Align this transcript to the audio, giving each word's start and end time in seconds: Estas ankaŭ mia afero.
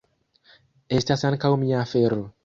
Estas 1.01 1.25
ankaŭ 1.29 1.51
mia 1.65 1.83
afero. 1.83 2.19